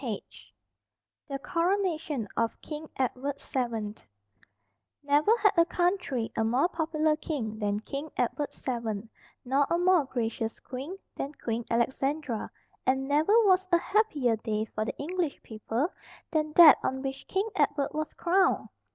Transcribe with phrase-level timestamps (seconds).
[1.29, 3.93] =The Coronation of King Edward VII=
[5.03, 9.07] Never had a country a more popular king than King Edward VII,
[9.45, 12.49] nor a more gracious queen than Queen Alexandra,
[12.83, 15.89] and never was a happier day for the English people
[16.31, 18.69] than that on which King Edward was crowned.